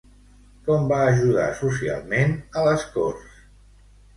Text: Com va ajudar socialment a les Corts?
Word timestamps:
Com 0.69 0.87
va 0.91 1.01
ajudar 1.09 1.45
socialment 1.59 2.33
a 2.55 2.65
les 2.69 2.87
Corts? 2.97 3.37